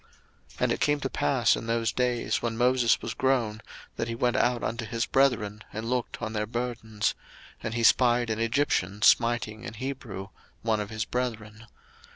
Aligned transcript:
02:002:011 0.53 0.61
And 0.61 0.71
it 0.71 0.79
came 0.79 0.99
to 0.99 1.09
pass 1.11 1.55
in 1.55 1.67
those 1.67 1.91
days, 1.91 2.41
when 2.41 2.57
Moses 2.57 3.03
was 3.03 3.13
grown, 3.13 3.61
that 3.97 4.07
he 4.07 4.15
went 4.15 4.35
out 4.35 4.63
unto 4.63 4.83
his 4.83 5.05
brethren, 5.05 5.63
and 5.71 5.91
looked 5.91 6.19
on 6.23 6.33
their 6.33 6.47
burdens: 6.47 7.13
and 7.61 7.75
he 7.75 7.83
spied 7.83 8.31
an 8.31 8.39
Egyptian 8.39 9.03
smiting 9.03 9.63
an 9.63 9.75
Hebrew, 9.75 10.29
one 10.63 10.79
of 10.79 10.89
his 10.89 11.05
brethren. 11.05 11.67